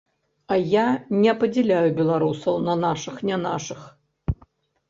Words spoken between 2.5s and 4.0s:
на нашых-нянашых.